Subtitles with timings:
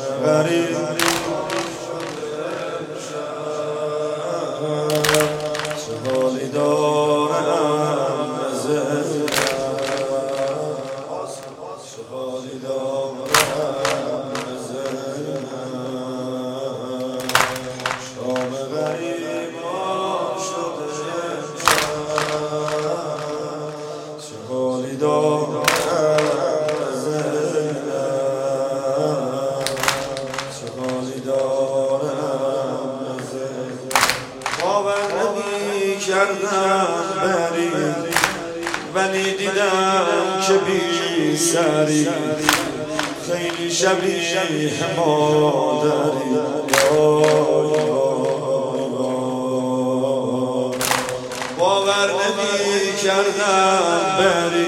[0.00, 1.15] غریب چه
[36.16, 36.86] کردم
[37.22, 37.70] بری
[38.94, 40.06] ولی دیدم
[40.46, 42.08] که بی سری.
[43.26, 46.36] خیلی شبیه مادری
[51.58, 54.66] باور نمی کردم بری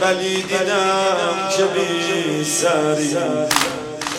[0.00, 3.16] ولی دیدم که بی سری.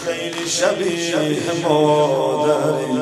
[0.05, 1.15] خیلی شبیه
[1.63, 3.01] مادری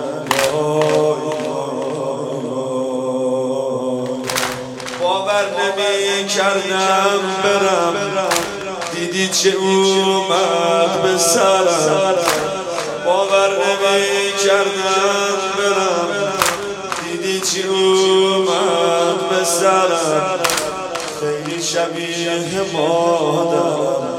[5.39, 7.93] باور نمی کردم برم.
[8.93, 12.15] دیدی چه اومد به سرم.
[13.05, 16.33] باور نمی کردم برم.
[17.03, 20.39] دیدی چه اومد به سرم.
[21.19, 24.09] خیلی شبیه مادرم.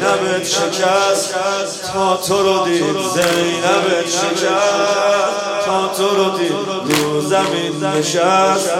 [0.00, 1.34] زینبت شکست
[1.92, 2.84] تا تو رو دید.
[2.84, 6.52] زینبت شکست تا تو رو دید.
[6.96, 8.70] رو زمین نشست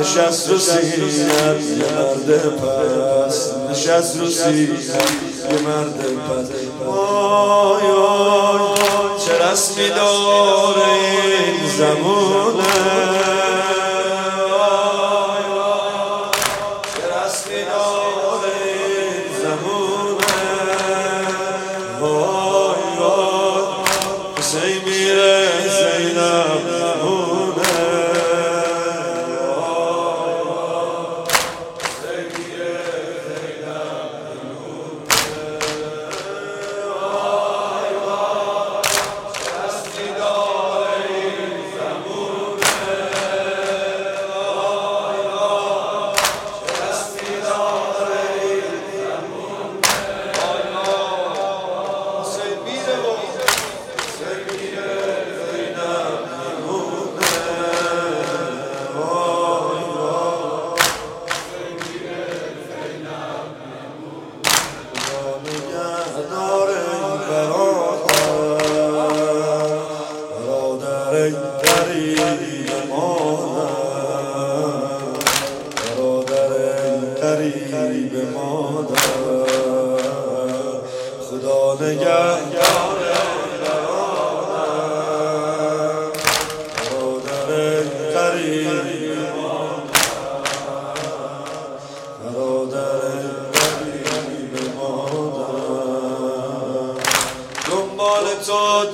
[0.00, 3.50] نشست رو سینت یه مرد پس.
[3.70, 6.48] نشست رو سینت یه مرد پس.
[6.86, 8.60] وای وای
[9.26, 10.92] چه رسمی داره
[11.44, 12.61] این زمونه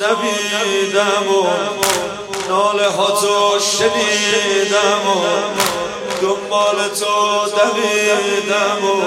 [0.09, 1.47] دویدم و
[2.49, 5.25] ناله ها تو شنیدم و
[6.23, 9.03] دنبال تو دویدم و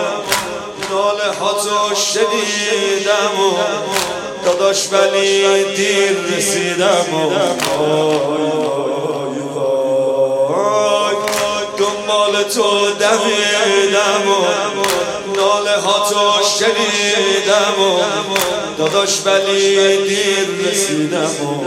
[0.91, 3.57] ناله ها تو شنیدم و
[4.51, 7.05] داداش ولی دیر رسیدم
[11.77, 14.45] دنبال تو دویدم و
[15.35, 17.99] ناله ها تو شنیدم و
[18.77, 21.65] داداش ولی دیر رسیدم و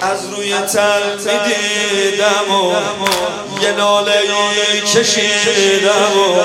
[0.00, 2.72] از روی تل می‌دیدم و
[3.62, 4.12] یه ناله
[4.94, 6.40] کشیدم و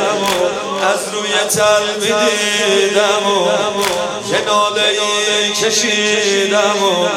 [0.86, 3.48] از روی تل می‌دیدم و
[4.32, 5.00] یه ناله
[5.62, 7.08] کشیدم و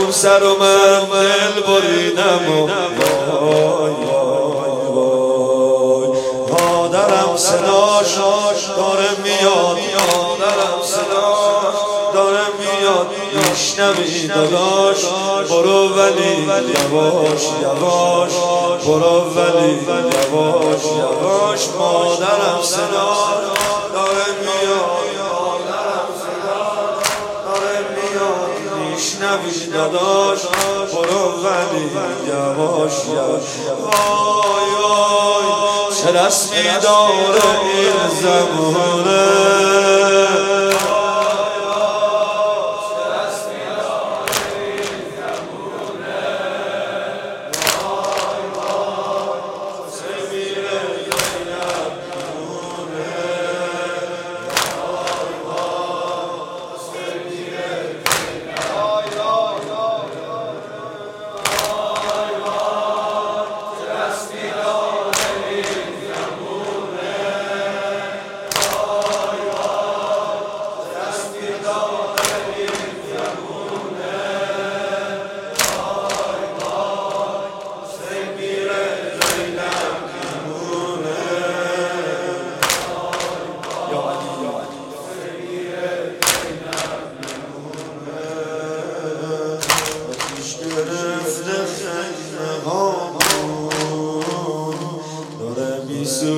[0.00, 2.68] اون سر و من دل بریدم و
[6.50, 8.14] مادرم صداش
[8.76, 11.76] داره میاد مادرم صداش
[12.14, 12.43] داره
[12.84, 13.06] میاد
[13.50, 15.04] میشنوی داداش
[15.50, 18.32] برو ولی یواش یواش
[18.86, 21.68] برو ولی یواش یواش.
[21.78, 23.14] مادرم صدا
[23.94, 26.08] داره میاد مادرم
[27.44, 27.78] داره
[28.90, 30.40] میشنوی داداش
[30.92, 31.90] برو ولی
[32.28, 33.42] یواش یواش
[33.80, 39.54] وای وای چه رسمی داره این زمونه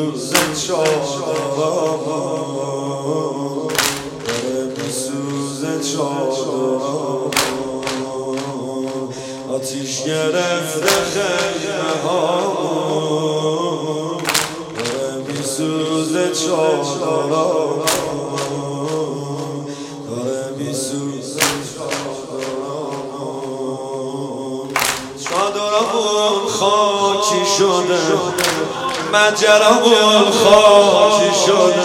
[0.06, 2.04] میسوزه چادرم
[4.26, 7.30] داره میسوزه چادرم
[9.52, 12.40] آتیش گرفته خیمه ها
[14.76, 17.82] داره میسوزه چادرم
[20.08, 21.40] داره میسوزه
[25.24, 28.85] چادرمون خاکی شده.
[29.16, 31.84] مجرمون خاکی شده.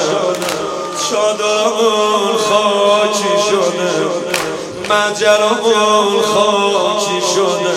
[1.10, 3.90] چادرمون خاکی شده.
[4.90, 7.74] مجرمون خاکی شده.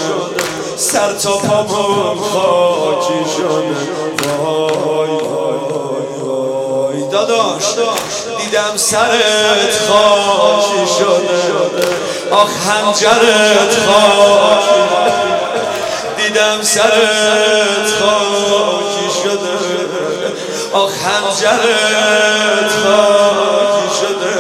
[0.77, 3.77] سر تا پامون خاکی شده.
[4.43, 5.11] وای
[6.25, 7.65] وای داداش
[8.39, 11.39] دیدم سرت خاکی شده.
[12.31, 14.85] آخ هنجرت خاکی
[16.17, 19.04] دیدم سرت خاکی
[20.75, 24.37] آخ خنجرت خاکی شده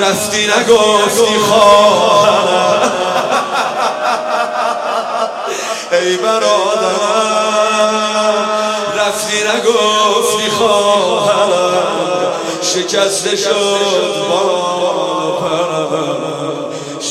[0.00, 2.92] رفتی نگفتی خواهرم.
[5.92, 7.54] ای برادرم
[8.98, 12.32] رفتی نگفتی خواهرم.
[12.62, 15.15] شکسته شد بال پرم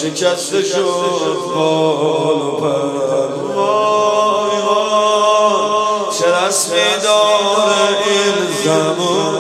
[0.02, 1.38] شکسته شد.
[1.56, 6.12] بال پرم وای وای.
[6.20, 9.35] چه رسمی داره این زمان.